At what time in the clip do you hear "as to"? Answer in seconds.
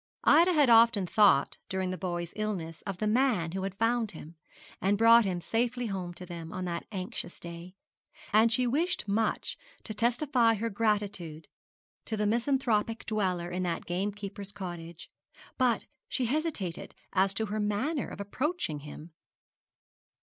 17.13-17.45